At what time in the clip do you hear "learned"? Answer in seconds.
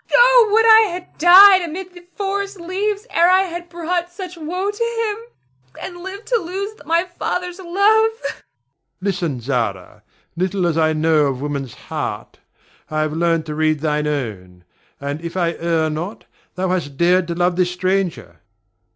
13.13-13.45